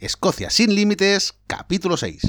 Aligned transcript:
Escocia 0.00 0.48
sin 0.48 0.76
límites, 0.76 1.34
capítulo 1.48 1.96
6. 1.96 2.22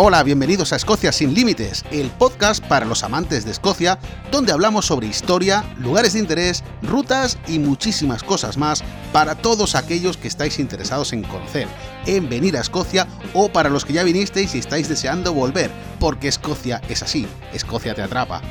Hola, 0.00 0.22
bienvenidos 0.22 0.72
a 0.72 0.76
Escocia 0.76 1.10
sin 1.10 1.34
Límites, 1.34 1.84
el 1.90 2.08
podcast 2.10 2.64
para 2.64 2.86
los 2.86 3.02
amantes 3.02 3.44
de 3.44 3.50
Escocia, 3.50 3.98
donde 4.30 4.52
hablamos 4.52 4.86
sobre 4.86 5.08
historia, 5.08 5.64
lugares 5.78 6.12
de 6.12 6.20
interés, 6.20 6.62
rutas 6.82 7.36
y 7.48 7.58
muchísimas 7.58 8.22
cosas 8.22 8.56
más 8.56 8.84
para 9.12 9.34
todos 9.34 9.74
aquellos 9.74 10.16
que 10.16 10.28
estáis 10.28 10.58
interesados 10.58 11.12
en 11.12 11.22
conocer, 11.22 11.68
en 12.06 12.28
venir 12.28 12.56
a 12.56 12.60
Escocia 12.60 13.06
o 13.34 13.48
para 13.48 13.68
los 13.68 13.84
que 13.84 13.92
ya 13.92 14.02
vinisteis 14.02 14.54
y 14.54 14.58
estáis 14.58 14.88
deseando 14.88 15.32
volver, 15.32 15.70
porque 15.98 16.28
Escocia 16.28 16.80
es 16.88 17.02
así, 17.02 17.26
Escocia 17.52 17.94
te 17.94 18.02
atrapa. 18.02 18.42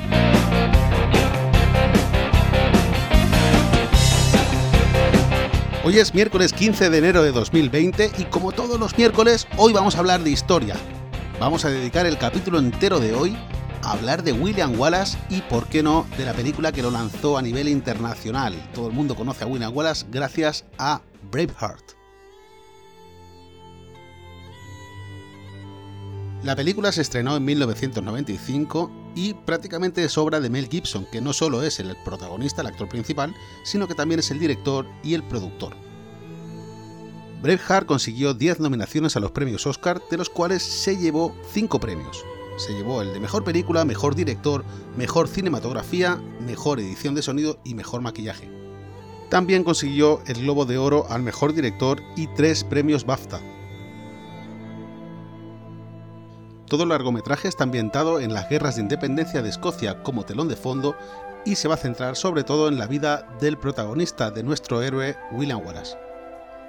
Hoy 5.84 5.98
es 5.98 6.12
miércoles 6.12 6.52
15 6.52 6.90
de 6.90 6.98
enero 6.98 7.22
de 7.22 7.32
2020 7.32 8.12
y 8.18 8.24
como 8.24 8.52
todos 8.52 8.78
los 8.78 8.98
miércoles, 8.98 9.46
hoy 9.56 9.72
vamos 9.72 9.96
a 9.96 10.00
hablar 10.00 10.22
de 10.22 10.30
historia, 10.30 10.74
Vamos 11.40 11.64
a 11.64 11.70
dedicar 11.70 12.04
el 12.04 12.18
capítulo 12.18 12.58
entero 12.58 12.98
de 12.98 13.14
hoy 13.14 13.36
hablar 13.82 14.22
de 14.22 14.32
William 14.32 14.78
Wallace 14.78 15.18
y, 15.30 15.40
por 15.42 15.66
qué 15.66 15.82
no, 15.82 16.06
de 16.16 16.24
la 16.24 16.32
película 16.32 16.72
que 16.72 16.82
lo 16.82 16.90
lanzó 16.90 17.38
a 17.38 17.42
nivel 17.42 17.68
internacional. 17.68 18.54
Todo 18.74 18.88
el 18.88 18.94
mundo 18.94 19.14
conoce 19.14 19.44
a 19.44 19.46
William 19.46 19.74
Wallace 19.74 20.06
gracias 20.10 20.64
a 20.78 21.00
Braveheart. 21.30 21.98
La 26.44 26.54
película 26.54 26.92
se 26.92 27.02
estrenó 27.02 27.36
en 27.36 27.44
1995 27.44 28.90
y 29.16 29.34
prácticamente 29.34 30.04
es 30.04 30.16
obra 30.16 30.38
de 30.38 30.48
Mel 30.48 30.68
Gibson, 30.68 31.04
que 31.10 31.20
no 31.20 31.32
solo 31.32 31.64
es 31.64 31.80
el 31.80 31.96
protagonista, 32.04 32.62
el 32.62 32.68
actor 32.68 32.88
principal, 32.88 33.34
sino 33.64 33.88
que 33.88 33.96
también 33.96 34.20
es 34.20 34.30
el 34.30 34.38
director 34.38 34.86
y 35.02 35.14
el 35.14 35.24
productor. 35.24 35.74
Braveheart 37.42 37.86
consiguió 37.86 38.34
10 38.34 38.60
nominaciones 38.60 39.16
a 39.16 39.20
los 39.20 39.32
premios 39.32 39.66
Oscar, 39.66 40.00
de 40.10 40.16
los 40.16 40.28
cuales 40.28 40.62
se 40.62 40.96
llevó 40.96 41.34
5 41.52 41.80
premios. 41.80 42.24
Se 42.58 42.74
llevó 42.74 43.02
el 43.02 43.12
de 43.12 43.20
Mejor 43.20 43.44
Película, 43.44 43.84
Mejor 43.84 44.16
Director, 44.16 44.64
Mejor 44.96 45.28
Cinematografía, 45.28 46.16
Mejor 46.40 46.80
Edición 46.80 47.14
de 47.14 47.22
Sonido 47.22 47.60
y 47.64 47.74
Mejor 47.74 48.00
Maquillaje. 48.00 48.50
También 49.30 49.62
consiguió 49.62 50.20
el 50.26 50.42
Globo 50.42 50.64
de 50.64 50.76
Oro 50.76 51.06
al 51.08 51.22
Mejor 51.22 51.52
Director 51.54 52.02
y 52.16 52.26
3 52.26 52.64
premios 52.64 53.06
BAFTA. 53.06 53.40
Todo 56.66 56.82
el 56.82 56.88
largometraje 56.88 57.46
está 57.46 57.64
ambientado 57.64 58.18
en 58.18 58.34
las 58.34 58.48
guerras 58.48 58.74
de 58.74 58.82
independencia 58.82 59.40
de 59.40 59.48
Escocia 59.48 60.02
como 60.02 60.24
telón 60.24 60.48
de 60.48 60.56
fondo 60.56 60.96
y 61.44 61.54
se 61.54 61.68
va 61.68 61.74
a 61.74 61.78
centrar 61.78 62.16
sobre 62.16 62.42
todo 62.42 62.68
en 62.68 62.78
la 62.78 62.86
vida 62.86 63.36
del 63.40 63.56
protagonista 63.56 64.30
de 64.30 64.42
nuestro 64.42 64.82
héroe 64.82 65.16
William 65.30 65.64
Wallace. 65.64 66.07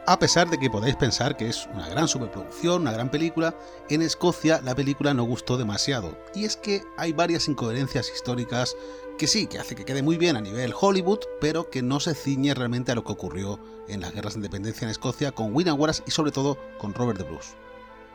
A 0.09 0.17
pesar 0.17 0.49
de 0.49 0.57
que 0.57 0.71
podáis 0.71 0.95
pensar 0.95 1.37
que 1.37 1.47
es 1.47 1.69
una 1.71 1.87
gran 1.87 2.07
superproducción, 2.07 2.81
una 2.81 2.91
gran 2.91 3.11
película, 3.11 3.55
en 3.91 4.01
Escocia 4.01 4.59
la 4.63 4.73
película 4.73 5.13
no 5.13 5.21
gustó 5.21 5.55
demasiado. 5.55 6.17
Y 6.33 6.45
es 6.45 6.57
que 6.57 6.81
hay 6.97 7.13
varias 7.13 7.47
incoherencias 7.47 8.09
históricas 8.09 8.75
que 9.19 9.27
sí, 9.27 9.45
que 9.45 9.59
hace 9.59 9.75
que 9.75 9.85
quede 9.85 10.01
muy 10.01 10.17
bien 10.17 10.35
a 10.35 10.41
nivel 10.41 10.73
Hollywood, 10.73 11.19
pero 11.39 11.69
que 11.69 11.83
no 11.83 11.99
se 11.99 12.15
ciñe 12.15 12.55
realmente 12.55 12.91
a 12.91 12.95
lo 12.95 13.03
que 13.03 13.11
ocurrió 13.11 13.59
en 13.87 14.01
las 14.01 14.11
guerras 14.11 14.33
de 14.33 14.39
independencia 14.39 14.85
en 14.85 14.89
Escocia 14.89 15.31
con 15.31 15.53
William 15.53 15.79
Wallace 15.79 16.01
y 16.07 16.09
sobre 16.09 16.31
todo 16.31 16.57
con 16.79 16.95
Robert 16.95 17.19
de 17.19 17.25
Bruce. 17.25 17.51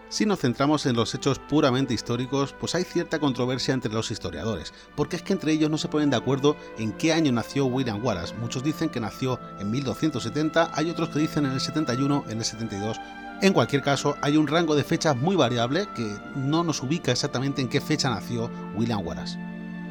Si 0.09 0.27
nos 0.27 0.41
centramos 0.41 0.87
en 0.87 0.95
los 0.95 1.15
hechos 1.15 1.39
puramente 1.39 1.95
históricos, 1.95 2.55
pues 2.59 2.75
hay 2.75 2.85
cierta 2.85 3.19
controversia 3.19 3.75
entre 3.75 3.93
los 3.93 4.11
historiadores, 4.11 4.73
porque 4.95 5.17
es 5.17 5.23
que 5.23 5.33
entre 5.33 5.53
ellos 5.53 5.70
no 5.70 5.79
se 5.79 5.89
ponen 5.89 6.11
de 6.11 6.17
acuerdo 6.17 6.57
en 6.79 6.92
qué 6.92 7.13
año 7.13 7.33
nació 7.33 7.67
William 7.67 8.05
Wallace. 8.05 8.35
Muchos 8.35 8.63
dicen 8.63 8.91
que 8.91 9.01
nació 9.01 9.41
en 9.59 9.70
1270, 9.70 10.70
hay 10.73 10.91
otros 10.91 11.09
que 11.09 11.19
dicen 11.19 11.47
en 11.47 11.53
el 11.53 11.61
71, 11.61 12.25
en 12.29 12.39
el 12.39 12.45
72. 12.45 13.01
En 13.43 13.53
cualquier 13.53 13.83
caso, 13.83 14.17
hay 14.20 14.37
un 14.37 14.47
rango 14.47 14.77
de 14.77 14.85
fechas 14.85 15.17
muy 15.17 15.35
variable 15.35 15.89
que 15.97 16.17
no 16.37 16.63
nos 16.63 16.83
ubica 16.83 17.11
exactamente 17.11 17.61
en 17.61 17.69
qué 17.69 17.81
fecha 17.81 18.09
nació 18.09 18.51
William 18.77 19.05
Wallace. 19.05 19.39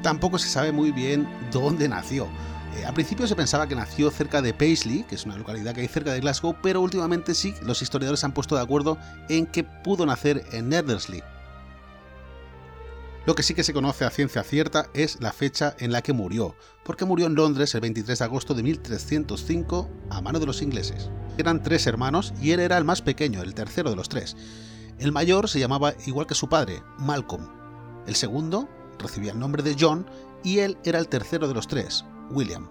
Tampoco 0.02 0.38
se 0.38 0.50
sabe 0.50 0.72
muy 0.72 0.92
bien 0.92 1.28
dónde 1.52 1.90
nació. 1.90 2.28
Eh, 2.76 2.86
al 2.86 2.94
principio 2.94 3.28
se 3.28 3.36
pensaba 3.36 3.68
que 3.68 3.76
nació 3.76 4.10
cerca 4.10 4.42
de 4.42 4.54
Paisley, 4.54 5.04
que 5.04 5.16
es 5.16 5.26
una 5.26 5.38
localidad 5.38 5.76
que 5.76 5.82
hay 5.82 5.88
cerca 5.88 6.14
de 6.14 6.22
Glasgow, 6.22 6.56
pero 6.62 6.82
últimamente 6.82 7.36
sí, 7.36 7.54
los 7.62 7.82
historiadores 7.82 8.24
han 8.24 8.34
puesto 8.34 8.56
de 8.56 8.62
acuerdo 8.62 8.98
en 9.30 9.46
que 9.46 9.64
pudo 9.64 10.06
nacer 10.06 10.44
en 10.52 10.70
Nethersley. 10.70 11.22
Lo 13.26 13.36
que 13.36 13.44
sí 13.44 13.54
que 13.54 13.64
se 13.64 13.74
conoce 13.74 14.04
a 14.04 14.10
ciencia 14.10 14.44
cierta 14.44 14.90
es 14.94 15.22
la 15.22 15.32
fecha 15.32 15.76
en 15.80 15.94
la 15.94 16.02
que 16.02 16.12
murió, 16.12 16.56
porque 16.84 17.06
murió 17.06 17.28
en 17.28 17.36
Londres 17.36 17.74
el 17.74 17.80
23 17.82 18.20
de 18.20 18.26
agosto 18.26 18.54
de 18.54 18.64
1305 18.64 19.90
a 20.10 20.22
mano 20.22 20.40
de 20.40 20.46
los 20.46 20.62
ingleses. 20.62 21.10
Eran 21.38 21.64
tres 21.64 21.88
hermanos 21.88 22.34
y 22.42 22.52
él 22.52 22.60
era 22.60 22.78
el 22.78 22.84
más 22.84 23.02
pequeño, 23.02 23.42
el 23.42 23.54
tercero 23.54 23.90
de 23.90 23.96
los 23.96 24.10
tres. 24.10 24.36
El 25.00 25.14
mayor 25.14 25.48
se 25.48 25.60
llamaba 25.60 25.94
igual 26.06 26.28
que 26.28 26.36
su 26.36 26.50
padre, 26.50 26.84
Malcolm. 26.98 27.48
El 28.08 28.16
segundo 28.16 28.68
recibía 29.00 29.32
el 29.32 29.40
nombre 29.40 29.64
de 29.64 29.78
John 29.80 30.06
y 30.44 30.60
él 30.60 30.78
era 30.84 31.00
el 31.00 31.08
tercero 31.08 31.48
de 31.48 31.54
los 31.54 31.68
tres, 31.68 32.04
William. 32.32 32.70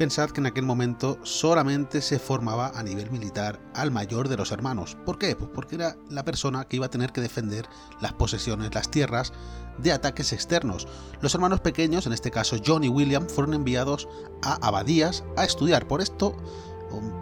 Pensad 0.00 0.30
que 0.30 0.40
en 0.40 0.46
aquel 0.46 0.64
momento 0.64 1.18
solamente 1.24 2.00
se 2.00 2.18
formaba 2.18 2.68
a 2.74 2.82
nivel 2.82 3.10
militar 3.10 3.60
al 3.74 3.90
mayor 3.90 4.30
de 4.30 4.38
los 4.38 4.50
hermanos. 4.50 4.96
¿Por 5.04 5.18
qué? 5.18 5.36
Pues 5.36 5.50
porque 5.54 5.74
era 5.74 5.94
la 6.08 6.24
persona 6.24 6.64
que 6.64 6.76
iba 6.76 6.86
a 6.86 6.90
tener 6.90 7.12
que 7.12 7.20
defender 7.20 7.68
las 8.00 8.14
posesiones, 8.14 8.74
las 8.74 8.90
tierras, 8.90 9.34
de 9.76 9.92
ataques 9.92 10.32
externos. 10.32 10.88
Los 11.20 11.34
hermanos 11.34 11.60
pequeños, 11.60 12.06
en 12.06 12.14
este 12.14 12.30
caso 12.30 12.56
John 12.64 12.82
y 12.82 12.88
William, 12.88 13.28
fueron 13.28 13.52
enviados 13.52 14.08
a 14.42 14.54
abadías 14.66 15.22
a 15.36 15.44
estudiar. 15.44 15.86
Por 15.86 16.00
esto, 16.00 16.34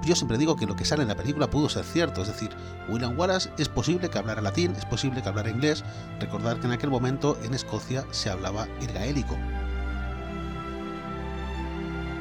yo 0.03 0.15
siempre 0.15 0.39
digo 0.39 0.56
que 0.56 0.67
lo 0.67 0.77
que 0.77 0.84
sale 0.84 1.03
en 1.03 1.09
la 1.09 1.17
película 1.17 1.51
pudo 1.51 1.69
ser 1.69 1.84
cierto. 1.84 2.23
Es 2.23 2.29
decir, 2.29 2.51
William 2.89 3.19
Wallace 3.19 3.51
es 3.59 3.69
posible 3.69 4.09
que 4.09 4.19
hablara 4.19 4.41
latín, 4.41 4.75
es 4.77 4.84
posible 4.84 5.23
que 5.23 5.29
hablara 5.29 5.51
inglés. 5.51 5.84
Recordar 6.21 6.61
que 6.61 6.67
en 6.67 6.73
aquel 6.73 6.91
momento 6.91 7.39
en 7.43 7.55
Escocia 7.55 8.05
se 8.11 8.31
hablaba 8.31 8.67
el 8.81 8.93
gaélico. 8.93 9.37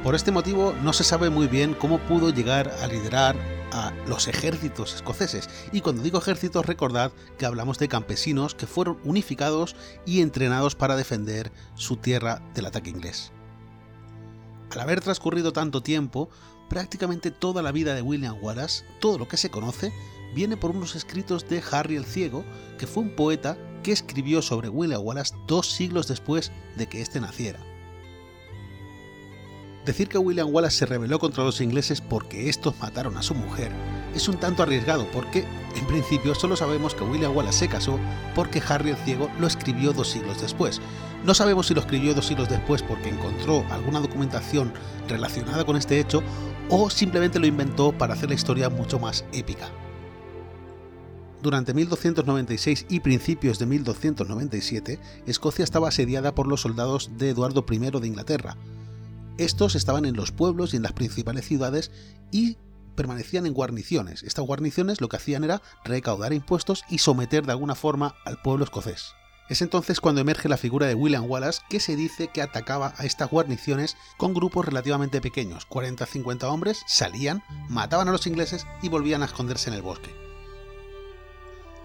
Por 0.03 0.15
este 0.15 0.31
motivo 0.31 0.73
no 0.83 0.93
se 0.93 1.03
sabe 1.03 1.29
muy 1.29 1.47
bien 1.47 1.73
cómo 1.73 1.99
pudo 1.99 2.29
llegar 2.29 2.71
a 2.81 2.87
liderar 2.87 3.35
a 3.71 3.91
los 4.07 4.27
ejércitos 4.27 4.95
escoceses. 4.95 5.49
Y 5.71 5.81
cuando 5.81 6.03
digo 6.03 6.19
ejércitos 6.19 6.65
recordad 6.65 7.11
que 7.37 7.45
hablamos 7.45 7.79
de 7.79 7.87
campesinos 7.87 8.55
que 8.55 8.67
fueron 8.67 8.99
unificados 9.03 9.75
y 10.05 10.21
entrenados 10.21 10.75
para 10.75 10.95
defender 10.95 11.51
su 11.75 11.97
tierra 11.97 12.41
del 12.53 12.67
ataque 12.67 12.89
inglés. 12.89 13.31
Al 14.71 14.81
haber 14.81 15.01
transcurrido 15.01 15.53
tanto 15.53 15.81
tiempo, 15.81 16.29
prácticamente 16.69 17.31
toda 17.31 17.61
la 17.61 17.71
vida 17.71 17.95
de 17.95 18.01
William 18.01 18.37
Wallace, 18.41 18.83
todo 18.99 19.17
lo 19.17 19.27
que 19.27 19.37
se 19.37 19.49
conoce, 19.49 19.91
viene 20.33 20.57
por 20.57 20.71
unos 20.71 20.95
escritos 20.95 21.47
de 21.47 21.63
Harry 21.71 21.95
el 21.95 22.05
Ciego, 22.05 22.43
que 22.77 22.87
fue 22.87 23.03
un 23.03 23.15
poeta 23.15 23.57
que 23.83 23.91
escribió 23.91 24.41
sobre 24.41 24.69
William 24.69 25.01
Wallace 25.03 25.35
dos 25.47 25.71
siglos 25.71 26.07
después 26.07 26.51
de 26.75 26.87
que 26.87 27.01
éste 27.01 27.19
naciera. 27.19 27.59
Decir 29.85 30.09
que 30.09 30.17
William 30.17 30.53
Wallace 30.53 30.79
se 30.79 30.85
rebeló 30.85 31.17
contra 31.17 31.45
los 31.45 31.61
ingleses 31.61 32.01
porque 32.01 32.49
estos 32.49 32.77
mataron 32.79 33.15
a 33.17 33.23
su 33.23 33.33
mujer 33.33 33.71
es 34.17 34.27
un 34.27 34.37
tanto 34.37 34.63
arriesgado 34.63 35.05
porque, 35.13 35.45
en 35.75 35.85
principio, 35.85 36.35
solo 36.35 36.55
sabemos 36.55 36.95
que 36.95 37.03
William 37.03 37.35
Wallace 37.35 37.59
se 37.59 37.67
casó 37.67 37.99
porque 38.35 38.61
Harry 38.67 38.89
el 38.89 38.97
Ciego 38.97 39.29
lo 39.39 39.47
escribió 39.47 39.93
dos 39.93 40.09
siglos 40.09 40.41
después. 40.41 40.81
No 41.23 41.33
sabemos 41.33 41.67
si 41.67 41.73
lo 41.73 41.81
escribió 41.81 42.13
dos 42.13 42.25
siglos 42.25 42.49
después 42.49 42.81
porque 42.81 43.09
encontró 43.09 43.63
alguna 43.69 43.99
documentación 43.99 44.73
relacionada 45.07 45.65
con 45.65 45.77
este 45.77 45.99
hecho 45.99 46.23
o 46.69 46.89
simplemente 46.89 47.39
lo 47.39 47.47
inventó 47.47 47.91
para 47.91 48.13
hacer 48.13 48.29
la 48.29 48.35
historia 48.35 48.69
mucho 48.69 48.99
más 48.99 49.25
épica. 49.31 49.69
Durante 51.41 51.73
1296 51.73 52.87
y 52.89 52.99
principios 52.99 53.59
de 53.59 53.67
1297, 53.67 54.99
Escocia 55.27 55.63
estaba 55.63 55.89
asediada 55.89 56.33
por 56.33 56.47
los 56.47 56.61
soldados 56.61 57.11
de 57.17 57.29
Eduardo 57.29 57.63
I 57.69 57.77
de 57.77 58.07
Inglaterra, 58.07 58.57
estos 59.37 59.75
estaban 59.75 60.05
en 60.05 60.15
los 60.15 60.31
pueblos 60.31 60.73
y 60.73 60.77
en 60.77 60.83
las 60.83 60.93
principales 60.93 61.45
ciudades 61.45 61.91
y 62.31 62.57
permanecían 62.95 63.45
en 63.45 63.53
guarniciones. 63.53 64.23
Estas 64.23 64.45
guarniciones 64.45 64.99
lo 64.99 65.09
que 65.09 65.17
hacían 65.17 65.43
era 65.43 65.61
recaudar 65.85 66.33
impuestos 66.33 66.83
y 66.89 66.97
someter 66.97 67.45
de 67.45 67.51
alguna 67.51 67.75
forma 67.75 68.15
al 68.25 68.41
pueblo 68.41 68.63
escocés. 68.63 69.11
Es 69.49 69.61
entonces 69.61 70.01
cuando 70.01 70.19
emerge 70.19 70.49
la 70.49 70.57
figura 70.57 70.87
de 70.87 70.95
William 70.95 71.25
Wallace, 71.29 71.61
que 71.69 71.79
se 71.79 71.95
dice 71.95 72.27
que 72.27 72.41
atacaba 72.41 72.93
a 72.97 73.05
estas 73.05 73.29
guarniciones 73.29 73.95
con 74.17 74.33
grupos 74.33 74.65
relativamente 74.65 75.21
pequeños, 75.21 75.67
40-50 75.69 76.43
hombres, 76.43 76.83
salían, 76.85 77.43
mataban 77.69 78.09
a 78.09 78.11
los 78.11 78.27
ingleses 78.27 78.67
y 78.81 78.89
volvían 78.89 79.21
a 79.21 79.25
esconderse 79.25 79.69
en 79.69 79.75
el 79.75 79.81
bosque. 79.81 80.13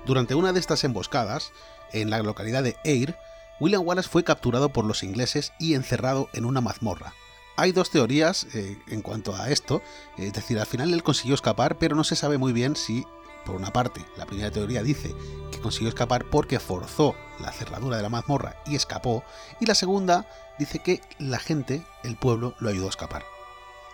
Durante 0.04 0.34
una 0.34 0.52
de 0.52 0.58
estas 0.58 0.82
emboscadas, 0.82 1.52
en 1.92 2.10
la 2.10 2.18
localidad 2.20 2.64
de 2.64 2.76
Ayr, 2.84 3.16
William 3.60 3.86
Wallace 3.86 4.08
fue 4.08 4.24
capturado 4.24 4.70
por 4.72 4.84
los 4.84 5.04
ingleses 5.04 5.52
y 5.60 5.74
encerrado 5.74 6.28
en 6.32 6.44
una 6.44 6.60
mazmorra. 6.60 7.14
Hay 7.56 7.70
dos 7.70 7.90
teorías 7.90 8.46
eh, 8.54 8.78
en 8.88 9.02
cuanto 9.02 9.36
a 9.36 9.50
esto, 9.50 9.82
es 10.16 10.32
decir, 10.32 10.58
al 10.58 10.66
final 10.66 10.92
él 10.92 11.04
consiguió 11.04 11.34
escapar, 11.34 11.78
pero 11.78 11.94
no 11.94 12.02
se 12.02 12.16
sabe 12.16 12.38
muy 12.38 12.52
bien 12.52 12.74
si, 12.74 13.06
por 13.44 13.54
una 13.54 13.72
parte, 13.72 14.04
la 14.16 14.26
primera 14.26 14.50
teoría 14.50 14.82
dice 14.82 15.14
que 15.52 15.60
consiguió 15.60 15.88
escapar 15.90 16.24
porque 16.24 16.58
forzó 16.58 17.14
la 17.42 17.52
cerradura 17.52 17.96
de 17.96 18.02
la 18.02 18.08
mazmorra 18.08 18.56
y 18.66 18.76
escapó, 18.76 19.24
y 19.60 19.66
la 19.66 19.74
segunda 19.74 20.26
dice 20.58 20.78
que 20.78 21.00
la 21.18 21.38
gente, 21.38 21.84
el 22.04 22.16
pueblo, 22.16 22.54
lo 22.60 22.70
ayudó 22.70 22.86
a 22.86 22.90
escapar. 22.90 23.24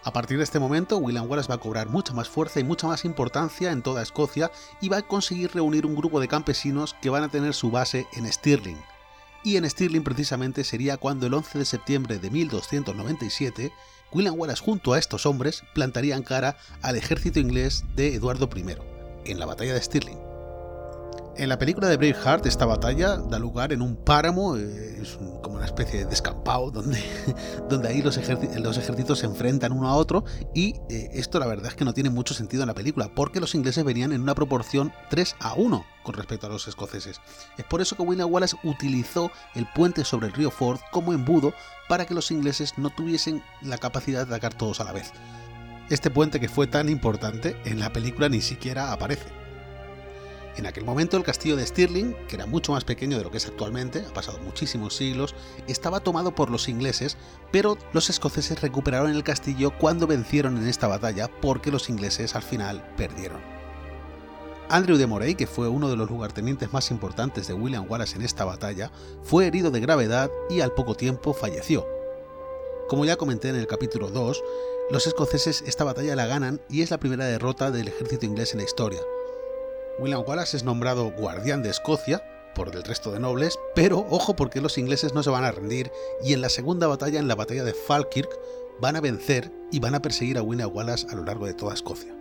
A 0.04 0.12
partir 0.12 0.38
de 0.38 0.44
este 0.44 0.58
momento, 0.58 0.96
William 0.98 1.28
Wallace 1.28 1.48
va 1.48 1.56
a 1.56 1.60
cobrar 1.60 1.88
mucha 1.88 2.14
más 2.14 2.28
fuerza 2.28 2.60
y 2.60 2.64
mucha 2.64 2.86
más 2.86 3.04
importancia 3.04 3.72
en 3.72 3.82
toda 3.82 4.02
Escocia 4.02 4.50
y 4.80 4.88
va 4.88 4.98
a 4.98 5.02
conseguir 5.02 5.52
reunir 5.52 5.84
un 5.84 5.96
grupo 5.96 6.20
de 6.20 6.28
campesinos 6.28 6.96
que 7.02 7.10
van 7.10 7.24
a 7.24 7.28
tener 7.28 7.52
su 7.52 7.70
base 7.70 8.06
en 8.14 8.32
Stirling. 8.32 8.78
Y 9.44 9.56
en 9.56 9.68
Stirling 9.68 10.04
precisamente 10.04 10.64
sería 10.64 10.96
cuando 10.96 11.26
el 11.26 11.34
11 11.34 11.58
de 11.58 11.64
septiembre 11.64 12.18
de 12.18 12.30
1297, 12.30 13.72
William 14.12 14.38
Wallace 14.38 14.62
junto 14.62 14.92
a 14.92 14.98
estos 14.98 15.26
hombres 15.26 15.62
plantarían 15.74 16.22
cara 16.22 16.56
al 16.80 16.96
ejército 16.96 17.38
inglés 17.38 17.84
de 17.94 18.14
Eduardo 18.14 18.48
I, 18.54 18.76
en 19.30 19.38
la 19.38 19.46
batalla 19.46 19.74
de 19.74 19.82
Stirling. 19.82 20.27
En 21.38 21.48
la 21.48 21.56
película 21.56 21.86
de 21.86 21.96
Braveheart, 21.96 22.46
esta 22.46 22.66
batalla 22.66 23.16
da 23.16 23.38
lugar 23.38 23.72
en 23.72 23.80
un 23.80 23.94
páramo, 23.94 24.56
eh, 24.56 24.98
es 25.00 25.16
como 25.40 25.54
una 25.54 25.66
especie 25.66 26.00
de 26.00 26.06
descampado, 26.06 26.72
donde, 26.72 27.00
donde 27.68 27.86
ahí 27.86 28.02
los, 28.02 28.16
ejércitos 28.16 29.20
se 29.20 29.26
enfrentan 29.26 29.70
uno 29.70 29.88
a 29.88 29.94
otro, 29.94 30.24
y 30.52 30.74
eh, 30.90 31.10
esto 31.12 31.38
la 31.38 31.46
verdad 31.46 31.68
es 31.68 31.76
que 31.76 31.84
no 31.84 31.94
tiene 31.94 32.10
mucho 32.10 32.34
sentido 32.34 32.64
en 32.64 32.66
la 32.66 32.74
película, 32.74 33.08
porque 33.14 33.38
los 33.38 33.54
ingleses 33.54 33.84
venían 33.84 34.10
en 34.10 34.20
una 34.20 34.34
proporción 34.34 34.92
3 35.10 35.36
a 35.38 35.54
1 35.54 35.86
con 36.02 36.14
respecto 36.16 36.48
a 36.48 36.50
los 36.50 36.66
escoceses. 36.66 37.20
Es 37.56 37.64
por 37.66 37.80
eso 37.80 37.94
que 37.94 38.02
William 38.02 38.32
Wallace 38.32 38.56
utilizó 38.64 39.30
el 39.54 39.68
puente 39.76 40.04
sobre 40.04 40.26
el 40.26 40.32
río 40.32 40.50
Ford 40.50 40.80
como 40.90 41.12
embudo 41.12 41.52
para 41.88 42.04
que 42.04 42.14
los 42.14 42.32
ingleses 42.32 42.76
no 42.78 42.90
tuviesen 42.90 43.44
la 43.62 43.78
capacidad 43.78 44.26
de 44.26 44.34
atacar 44.34 44.54
todos 44.54 44.80
a 44.80 44.84
la 44.84 44.92
vez. 44.92 45.12
Este 45.88 46.10
puente 46.10 46.40
que 46.40 46.48
fue 46.48 46.66
tan 46.66 46.88
importante 46.88 47.56
en 47.64 47.78
la 47.78 47.92
película 47.92 48.28
ni 48.28 48.40
siquiera 48.40 48.92
aparece. 48.92 49.47
En 50.58 50.66
aquel 50.66 50.84
momento 50.84 51.16
el 51.16 51.22
castillo 51.22 51.54
de 51.54 51.64
Stirling, 51.64 52.16
que 52.26 52.34
era 52.34 52.44
mucho 52.44 52.72
más 52.72 52.82
pequeño 52.82 53.16
de 53.16 53.22
lo 53.22 53.30
que 53.30 53.36
es 53.36 53.46
actualmente, 53.46 54.04
ha 54.04 54.12
pasado 54.12 54.40
muchísimos 54.40 54.96
siglos, 54.96 55.36
estaba 55.68 56.00
tomado 56.00 56.34
por 56.34 56.50
los 56.50 56.68
ingleses, 56.68 57.16
pero 57.52 57.78
los 57.92 58.10
escoceses 58.10 58.60
recuperaron 58.60 59.12
el 59.14 59.22
castillo 59.22 59.70
cuando 59.78 60.08
vencieron 60.08 60.56
en 60.56 60.66
esta 60.66 60.88
batalla 60.88 61.30
porque 61.40 61.70
los 61.70 61.88
ingleses 61.88 62.34
al 62.34 62.42
final 62.42 62.84
perdieron. 62.96 63.40
Andrew 64.68 64.98
de 64.98 65.06
Moray, 65.06 65.36
que 65.36 65.46
fue 65.46 65.68
uno 65.68 65.88
de 65.88 65.96
los 65.96 66.10
lugartenientes 66.10 66.72
más 66.72 66.90
importantes 66.90 67.46
de 67.46 67.54
William 67.54 67.86
Wallace 67.88 68.16
en 68.16 68.22
esta 68.22 68.44
batalla, 68.44 68.90
fue 69.22 69.46
herido 69.46 69.70
de 69.70 69.78
gravedad 69.78 70.28
y 70.50 70.60
al 70.60 70.72
poco 70.72 70.96
tiempo 70.96 71.34
falleció. 71.34 71.86
Como 72.88 73.04
ya 73.04 73.14
comenté 73.14 73.50
en 73.50 73.56
el 73.56 73.68
capítulo 73.68 74.10
2, 74.10 74.42
los 74.90 75.06
escoceses 75.06 75.62
esta 75.68 75.84
batalla 75.84 76.16
la 76.16 76.26
ganan 76.26 76.60
y 76.68 76.82
es 76.82 76.90
la 76.90 76.98
primera 76.98 77.26
derrota 77.26 77.70
del 77.70 77.86
ejército 77.86 78.26
inglés 78.26 78.52
en 78.54 78.58
la 78.58 78.64
historia, 78.64 79.00
William 79.98 80.22
Wallace 80.26 80.56
es 80.56 80.62
nombrado 80.62 81.10
guardián 81.10 81.62
de 81.62 81.70
Escocia 81.70 82.22
por 82.54 82.74
el 82.74 82.84
resto 82.84 83.10
de 83.10 83.20
nobles, 83.20 83.58
pero 83.74 84.06
ojo 84.10 84.36
porque 84.36 84.60
los 84.60 84.78
ingleses 84.78 85.12
no 85.12 85.22
se 85.22 85.30
van 85.30 85.44
a 85.44 85.50
rendir 85.50 85.90
y 86.22 86.32
en 86.32 86.40
la 86.40 86.48
segunda 86.48 86.86
batalla, 86.86 87.18
en 87.18 87.28
la 87.28 87.34
batalla 87.34 87.64
de 87.64 87.74
Falkirk, 87.74 88.30
van 88.80 88.96
a 88.96 89.00
vencer 89.00 89.50
y 89.72 89.80
van 89.80 89.94
a 89.94 90.02
perseguir 90.02 90.38
a 90.38 90.42
William 90.42 90.70
Wallace 90.72 91.06
a 91.10 91.14
lo 91.14 91.24
largo 91.24 91.46
de 91.46 91.54
toda 91.54 91.74
Escocia. 91.74 92.17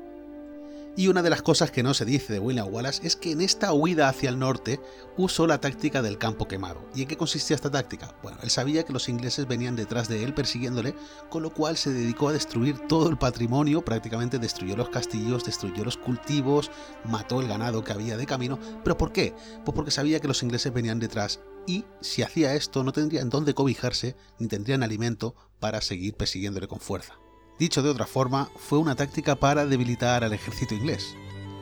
Y 0.97 1.09
una 1.09 1.21
de 1.21 1.29
las 1.29 1.43
cosas 1.43 1.69
que 1.69 1.83
no 1.83 1.93
se 1.93 2.05
dice 2.05 2.33
de 2.33 2.39
William 2.39 2.73
Wallace 2.73 3.05
es 3.05 3.15
que 3.15 3.31
en 3.31 3.41
esta 3.41 3.71
huida 3.71 4.09
hacia 4.09 4.29
el 4.29 4.39
norte 4.39 4.81
usó 5.15 5.45
la 5.45 5.61
táctica 5.61 6.01
del 6.01 6.17
campo 6.17 6.47
quemado. 6.47 6.89
¿Y 6.95 7.03
en 7.03 7.07
qué 7.07 7.15
consistía 7.15 7.55
esta 7.55 7.69
táctica? 7.69 8.15
Bueno, 8.23 8.39
él 8.41 8.49
sabía 8.49 8.83
que 8.83 8.93
los 8.93 9.07
ingleses 9.07 9.47
venían 9.47 9.75
detrás 9.75 10.07
de 10.07 10.23
él 10.23 10.33
persiguiéndole, 10.33 10.95
con 11.29 11.43
lo 11.43 11.53
cual 11.53 11.77
se 11.77 11.93
dedicó 11.93 12.29
a 12.29 12.33
destruir 12.33 12.79
todo 12.87 13.09
el 13.09 13.17
patrimonio, 13.19 13.85
prácticamente 13.85 14.39
destruyó 14.39 14.75
los 14.75 14.89
castillos, 14.89 15.45
destruyó 15.45 15.85
los 15.85 15.97
cultivos, 15.97 16.71
mató 17.05 17.41
el 17.41 17.47
ganado 17.47 17.83
que 17.83 17.93
había 17.93 18.17
de 18.17 18.25
camino. 18.25 18.57
¿Pero 18.83 18.97
por 18.97 19.11
qué? 19.11 19.35
Pues 19.63 19.75
porque 19.75 19.91
sabía 19.91 20.19
que 20.19 20.27
los 20.27 20.41
ingleses 20.41 20.73
venían 20.73 20.97
detrás 20.97 21.41
y 21.67 21.85
si 22.01 22.23
hacía 22.23 22.55
esto 22.55 22.83
no 22.83 22.91
tendrían 22.91 23.29
dónde 23.29 23.53
cobijarse 23.53 24.15
ni 24.39 24.47
tendrían 24.47 24.81
alimento 24.81 25.35
para 25.59 25.79
seguir 25.81 26.15
persiguiéndole 26.15 26.67
con 26.67 26.79
fuerza. 26.79 27.19
Dicho 27.59 27.81
de 27.81 27.89
otra 27.89 28.05
forma, 28.05 28.51
fue 28.55 28.77
una 28.77 28.95
táctica 28.95 29.35
para 29.35 29.65
debilitar 29.65 30.23
al 30.23 30.31
ejército 30.31 30.75
inglés. 30.75 31.15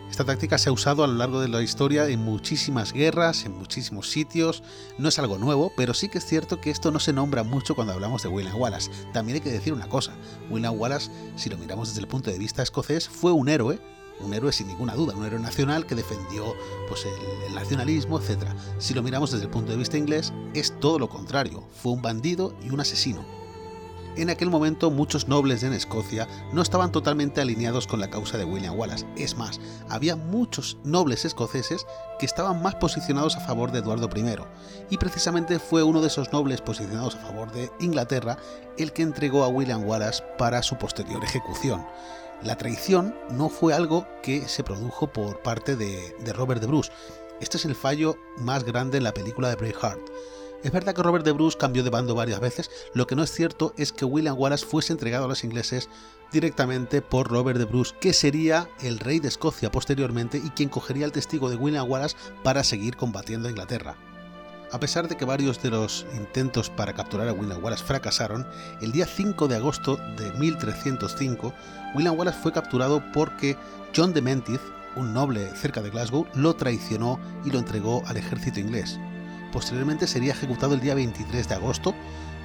Esta 0.10 0.26
táctica 0.26 0.58
se 0.58 0.70
ha 0.70 0.74
usado 0.74 1.04
a 1.04 1.08
lo 1.08 1.14
largo 1.14 1.40
de 1.40 1.48
la 1.48 1.62
historia 1.62 2.08
en 2.10 2.24
muchísimas 2.24 2.92
guerras, 2.92 3.46
en 3.46 3.58
muchísimos 3.58 4.10
sitios, 4.10 4.62
no 4.98 5.08
es 5.08 5.20
algo 5.20 5.38
nuevo, 5.38 5.72
pero 5.78 5.94
sí 5.94 6.10
que 6.10 6.18
es 6.18 6.26
cierto 6.26 6.60
que 6.60 6.70
esto 6.70 6.92
no 6.92 7.00
se 7.00 7.14
nombra 7.14 7.44
mucho 7.44 7.76
cuando 7.76 7.94
hablamos 7.94 8.24
de 8.24 8.30
William 8.30 8.60
Wallace. 8.60 8.92
También 9.14 9.36
hay 9.36 9.42
que 9.42 9.52
decir 9.52 9.72
una 9.72 9.88
cosa, 9.88 10.14
William 10.50 10.78
Wallace, 10.78 11.10
si 11.38 11.50
lo 11.50 11.58
miramos 11.58 11.90
desde 11.90 12.02
el 12.02 12.08
punto 12.08 12.30
de 12.30 12.40
vista 12.40 12.62
escocés, 12.62 13.08
fue 13.08 13.32
un 13.32 13.48
héroe, 13.48 13.80
un 14.20 14.34
héroe 14.34 14.52
sin 14.52 14.68
ninguna 14.68 14.96
duda, 14.96 15.16
un 15.16 15.26
héroe 15.26 15.40
nacional 15.40 15.86
que 15.86 15.96
defendió 15.96 16.56
pues, 16.90 17.06
el, 17.06 17.48
el 17.48 17.56
nacionalismo, 17.56 18.20
etc. 18.20 18.44
Si 18.80 18.94
lo 18.94 19.02
miramos 19.02 19.32
desde 19.32 19.46
el 19.46 19.52
punto 19.52 19.72
de 19.72 19.78
vista 19.78 19.98
inglés, 19.98 20.34
es 20.54 20.78
todo 20.80 21.00
lo 21.00 21.10
contrario, 21.10 21.64
fue 21.82 21.94
un 21.94 22.02
bandido 22.02 22.54
y 22.62 22.70
un 22.70 22.82
asesino 22.82 23.45
en 24.16 24.30
aquel 24.30 24.50
momento 24.50 24.92
muchos 24.92 25.28
nobles 25.28 25.64
en 25.64 25.74
Escocia 25.74 26.28
no 26.54 26.62
estaban 26.62 26.92
totalmente 26.92 27.42
alineados 27.42 27.88
con 27.88 28.00
la 28.00 28.10
causa 28.10 28.38
de 28.38 28.46
William 28.46 28.78
Wallace. 28.78 29.06
Es 29.18 29.38
más, 29.38 29.60
había 29.90 30.16
muchos 30.16 30.78
nobles 30.84 31.26
escoceses 31.26 31.86
que 32.20 32.26
estaban 32.26 32.62
más 32.62 32.76
posicionados 32.76 33.36
a 33.36 33.42
favor 33.42 33.72
de 33.72 33.80
Eduardo 33.80 34.10
I, 34.16 34.26
y 34.90 34.98
precisamente 34.98 35.60
fue 35.60 35.84
uno 35.84 36.02
de 36.02 36.08
esos 36.08 36.32
nobles 36.32 36.62
posicionados 36.62 37.16
a 37.16 37.20
favor 37.20 37.52
de 37.52 37.72
Inglaterra 37.80 38.38
el 38.78 38.94
que 38.94 39.02
entregó 39.02 39.44
a 39.44 39.50
William 39.50 39.86
Wallace 39.86 40.24
para 40.38 40.64
su 40.64 40.78
posterior 40.78 41.24
ejecución. 41.24 41.86
La 42.44 42.58
traición 42.58 43.16
no 43.32 43.50
fue 43.50 43.74
algo 43.74 44.06
que 44.22 44.48
se 44.48 44.64
produjo 44.64 45.08
por 45.08 45.42
parte 45.42 45.76
de, 45.76 46.16
de 46.20 46.34
Robert 46.34 46.62
de 46.62 46.68
Bruce. 46.68 46.92
Este 47.40 47.58
es 47.58 47.66
el 47.66 47.76
fallo 47.76 48.18
más 48.38 48.64
grande 48.64 48.98
en 48.98 49.04
la 49.04 49.14
película 49.14 49.50
de 49.50 49.56
Braveheart 49.56 50.00
es 50.66 50.72
verdad 50.72 50.96
que 50.96 51.04
Robert 51.04 51.24
de 51.24 51.32
Bruce 51.32 51.60
cambió 51.60 51.84
de 51.84 51.92
bando 51.92 52.16
varias 52.16 52.40
veces, 52.40 52.72
lo 52.96 53.06
que 53.06 53.16
no 53.16 53.22
es 53.22 53.32
cierto 53.32 53.76
es 53.78 53.92
que 53.92 54.04
William 54.04 54.36
Wallace 54.36 54.66
fuese 54.66 54.94
entregado 54.94 55.26
a 55.26 55.28
los 55.28 55.44
ingleses 55.44 55.90
directamente 56.32 57.04
por 57.04 57.30
Robert 57.30 57.60
de 57.60 57.66
Bruce, 57.66 57.94
que 58.02 58.14
sería 58.14 58.68
el 58.82 58.98
rey 58.98 59.20
de 59.20 59.28
Escocia 59.28 59.70
posteriormente 59.70 60.42
y 60.44 60.50
quien 60.50 60.70
cogería 60.70 61.06
el 61.06 61.12
testigo 61.12 61.52
de 61.52 61.56
William 61.56 61.88
Wallace 61.88 62.18
para 62.44 62.64
seguir 62.64 62.96
combatiendo 62.96 63.48
a 63.48 63.52
Inglaterra. 63.52 63.96
A 64.72 64.80
pesar 64.80 65.08
de 65.08 65.16
que 65.16 65.24
varios 65.24 65.62
de 65.62 65.70
los 65.70 66.08
intentos 66.18 66.72
para 66.72 66.94
capturar 66.94 67.30
a 67.30 67.34
William 67.34 67.64
Wallace 67.64 67.84
fracasaron, 67.84 68.48
el 68.82 68.92
día 68.92 69.06
5 69.06 69.48
de 69.48 69.58
agosto 69.58 69.98
de 70.18 70.32
1305, 70.32 71.54
William 71.94 72.18
Wallace 72.18 72.40
fue 72.42 72.52
capturado 72.52 73.04
porque 73.14 73.56
John 73.96 74.14
de 74.14 74.24
Menteith, 74.24 74.62
un 74.96 75.14
noble 75.14 75.56
cerca 75.56 75.84
de 75.84 75.92
Glasgow, 75.92 76.26
lo 76.34 76.56
traicionó 76.56 77.20
y 77.46 77.52
lo 77.52 77.60
entregó 77.60 78.02
al 78.08 78.18
ejército 78.18 78.60
inglés 78.60 78.98
posteriormente 79.56 80.06
sería 80.06 80.34
ejecutado 80.34 80.74
el 80.74 80.82
día 80.82 80.96
23 80.96 81.48
de 81.48 81.56
agosto 81.56 81.96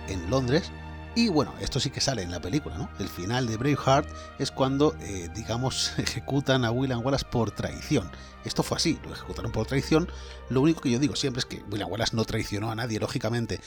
en 0.06 0.30
Londres. 0.30 0.70
Y 1.16 1.28
bueno, 1.28 1.52
esto 1.60 1.80
sí 1.80 1.90
que 1.90 2.00
sale 2.00 2.22
en 2.22 2.30
la 2.30 2.40
película, 2.40 2.78
¿no? 2.78 2.88
El 3.00 3.08
final 3.08 3.48
de 3.48 3.56
Braveheart 3.56 4.08
es 4.38 4.52
cuando, 4.52 4.94
eh, 5.00 5.28
digamos, 5.34 5.92
ejecutan 5.98 6.64
a 6.64 6.70
William 6.70 7.04
Wallace 7.04 7.26
por 7.28 7.50
traición. 7.50 8.08
Esto 8.44 8.62
fue 8.62 8.76
así, 8.76 9.00
lo 9.04 9.12
ejecutaron 9.12 9.50
por 9.50 9.66
traición. 9.66 10.08
Lo 10.50 10.60
único 10.60 10.82
que 10.82 10.90
yo 10.92 11.00
digo 11.00 11.16
siempre 11.16 11.40
es 11.40 11.46
que 11.46 11.64
William 11.68 11.90
Wallace 11.90 12.14
no 12.14 12.24
traicionó 12.24 12.70
a 12.70 12.76
nadie, 12.76 13.00
lógicamente. 13.00 13.58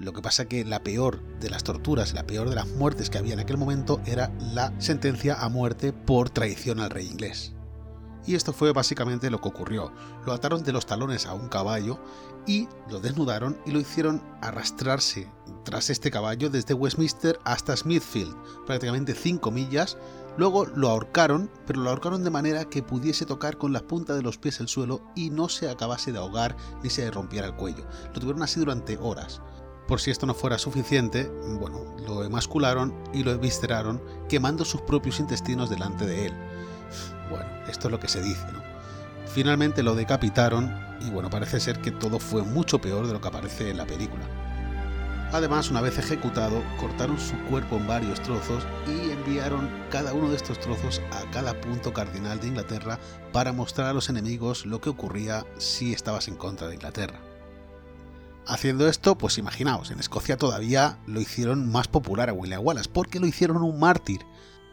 Lo 0.00 0.12
que 0.12 0.20
pasa 0.20 0.46
que 0.46 0.64
la 0.64 0.82
peor 0.82 1.22
de 1.38 1.50
las 1.50 1.62
torturas, 1.62 2.14
la 2.14 2.26
peor 2.26 2.48
de 2.48 2.56
las 2.56 2.66
muertes 2.66 3.10
que 3.10 3.18
había 3.18 3.34
en 3.34 3.40
aquel 3.40 3.58
momento 3.58 4.00
era 4.06 4.32
la 4.40 4.72
sentencia 4.80 5.36
a 5.40 5.48
muerte 5.48 5.92
por 5.92 6.30
traición 6.30 6.80
al 6.80 6.90
rey 6.90 7.06
inglés. 7.06 7.52
Y 8.28 8.34
esto 8.34 8.52
fue 8.52 8.74
básicamente 8.74 9.30
lo 9.30 9.40
que 9.40 9.48
ocurrió. 9.48 9.90
Lo 10.26 10.34
ataron 10.34 10.62
de 10.62 10.70
los 10.70 10.84
talones 10.84 11.24
a 11.24 11.32
un 11.32 11.48
caballo 11.48 11.98
y 12.46 12.68
lo 12.90 13.00
desnudaron 13.00 13.56
y 13.64 13.70
lo 13.70 13.80
hicieron 13.80 14.22
arrastrarse 14.42 15.30
tras 15.64 15.88
este 15.88 16.10
caballo 16.10 16.50
desde 16.50 16.74
Westminster 16.74 17.40
hasta 17.44 17.74
Smithfield, 17.74 18.36
prácticamente 18.66 19.14
5 19.14 19.50
millas. 19.50 19.96
Luego 20.36 20.66
lo 20.66 20.90
ahorcaron, 20.90 21.50
pero 21.66 21.80
lo 21.80 21.88
ahorcaron 21.88 22.22
de 22.22 22.28
manera 22.28 22.66
que 22.66 22.82
pudiese 22.82 23.24
tocar 23.24 23.56
con 23.56 23.72
la 23.72 23.80
punta 23.80 24.14
de 24.14 24.20
los 24.20 24.36
pies 24.36 24.60
el 24.60 24.68
suelo 24.68 25.00
y 25.16 25.30
no 25.30 25.48
se 25.48 25.70
acabase 25.70 26.12
de 26.12 26.18
ahogar 26.18 26.54
ni 26.82 26.90
se 26.90 27.10
rompiera 27.10 27.46
el 27.46 27.54
cuello. 27.54 27.86
Lo 28.12 28.20
tuvieron 28.20 28.42
así 28.42 28.60
durante 28.60 28.98
horas. 28.98 29.40
Por 29.86 30.02
si 30.02 30.10
esto 30.10 30.26
no 30.26 30.34
fuera 30.34 30.58
suficiente, 30.58 31.30
bueno, 31.58 31.96
lo 32.06 32.22
emascularon 32.24 32.94
y 33.14 33.22
lo 33.22 33.30
evisceraron 33.30 34.02
quemando 34.28 34.66
sus 34.66 34.82
propios 34.82 35.18
intestinos 35.18 35.70
delante 35.70 36.04
de 36.04 36.26
él. 36.26 36.47
Bueno, 37.28 37.46
esto 37.68 37.88
es 37.88 37.92
lo 37.92 38.00
que 38.00 38.08
se 38.08 38.22
dice, 38.22 38.46
¿no? 38.52 38.62
Finalmente 39.26 39.82
lo 39.82 39.94
decapitaron 39.94 40.74
y 41.00 41.10
bueno, 41.10 41.30
parece 41.30 41.60
ser 41.60 41.80
que 41.80 41.90
todo 41.90 42.18
fue 42.18 42.42
mucho 42.42 42.80
peor 42.80 43.06
de 43.06 43.12
lo 43.12 43.20
que 43.20 43.28
aparece 43.28 43.70
en 43.70 43.76
la 43.76 43.86
película. 43.86 44.24
Además, 45.30 45.70
una 45.70 45.82
vez 45.82 45.98
ejecutado, 45.98 46.62
cortaron 46.80 47.20
su 47.20 47.36
cuerpo 47.50 47.76
en 47.76 47.86
varios 47.86 48.20
trozos 48.22 48.64
y 48.86 49.10
enviaron 49.10 49.68
cada 49.90 50.14
uno 50.14 50.30
de 50.30 50.36
estos 50.36 50.58
trozos 50.58 51.02
a 51.12 51.30
cada 51.30 51.60
punto 51.60 51.92
cardinal 51.92 52.40
de 52.40 52.48
Inglaterra 52.48 52.98
para 53.30 53.52
mostrar 53.52 53.88
a 53.88 53.92
los 53.92 54.08
enemigos 54.08 54.64
lo 54.64 54.80
que 54.80 54.88
ocurría 54.88 55.44
si 55.58 55.92
estabas 55.92 56.28
en 56.28 56.36
contra 56.36 56.68
de 56.68 56.74
Inglaterra. 56.74 57.20
Haciendo 58.46 58.88
esto, 58.88 59.18
pues 59.18 59.36
imaginaos, 59.36 59.90
en 59.90 60.00
Escocia 60.00 60.38
todavía 60.38 60.98
lo 61.06 61.20
hicieron 61.20 61.70
más 61.70 61.86
popular 61.86 62.30
a 62.30 62.32
William 62.32 62.64
Wallace, 62.64 62.88
porque 62.90 63.20
lo 63.20 63.26
hicieron 63.26 63.62
un 63.62 63.78
mártir. 63.78 64.24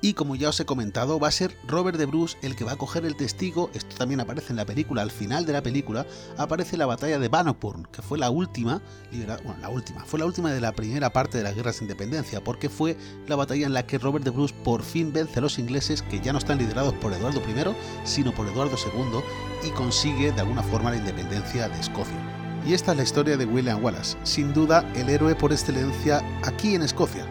Y 0.02 0.14
como 0.14 0.36
ya 0.36 0.50
os 0.50 0.60
he 0.60 0.66
comentado, 0.66 1.20
va 1.20 1.30
a 1.30 1.32
ser 1.32 1.58
Robert 1.68 1.98
de 1.98 2.06
Bruce 2.06 2.38
el 2.42 2.56
que 2.56 2.64
va 2.64 2.74
a 2.74 2.78
coger 2.78 3.06
el 3.06 3.16
testigo. 3.16 3.72
Esto 3.74 3.96
también 3.96 4.20
aparece 4.20 4.52
en 4.52 4.58
la 4.58 4.66
película. 4.66 5.02
Al 5.02 5.12
final 5.12 5.46
de 5.46 5.54
la 5.54 5.64
película 5.64 6.06
aparece 6.38 6.78
la 6.78 6.86
batalla 6.86 7.18
de 7.18 7.28
Bannockburn, 7.28 7.88
que 7.92 8.02
fue 8.02 8.18
la 8.18 8.30
última, 8.30 8.82
bueno, 9.12 9.60
la 9.62 9.70
última, 9.70 10.06
fue 10.06 10.20
la 10.20 10.25
última 10.25 10.52
de 10.52 10.62
la 10.62 10.74
primera 10.74 11.12
parte 11.12 11.38
de 11.38 11.44
las 11.44 11.56
guerras 11.56 11.80
de 11.80 11.86
independencia, 11.86 12.44
porque 12.44 12.70
fue 12.70 12.98
la 13.28 13.36
batalla 13.36 13.66
en 13.66 13.74
la 13.74 13.88
que 13.88 13.98
Robert 13.98 14.25
de 14.25 14.32
Bruce 14.32 14.54
por 14.64 14.84
fin 14.84 15.12
vence 15.12 15.40
a 15.40 15.42
los 15.42 15.58
ingleses 15.58 16.02
que 16.04 16.20
ya 16.22 16.34
no 16.34 16.40
están 16.40 16.60
liderados 16.60 16.94
por 16.96 17.14
Eduardo 17.14 17.40
I, 17.40 17.75
sino 18.06 18.34
por 18.34 18.48
Eduardo 18.48 18.75
II, 18.78 19.68
y 19.68 19.72
consigue 19.72 20.32
de 20.32 20.42
alguna 20.42 20.64
forma 20.64 20.92
la 20.92 20.98
independencia 20.98 21.68
de 21.70 21.80
Escocia. 21.80 22.62
Y 22.68 22.74
esta 22.74 22.92
es 22.92 22.98
la 22.98 23.04
historia 23.04 23.38
de 23.38 23.46
William 23.46 23.84
Wallace, 23.84 24.18
sin 24.24 24.54
duda 24.54 24.88
el 24.96 25.10
héroe 25.10 25.36
por 25.36 25.52
excelencia 25.52 26.22
aquí 26.44 26.75
en 26.75 26.82
Escocia. 26.82 27.25